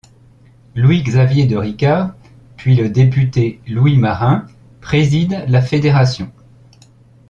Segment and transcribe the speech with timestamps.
[0.73, 2.15] Louis-Xavier de Ricard,
[2.57, 4.47] puis le député Louis Marin,
[4.79, 6.31] préside la fédération.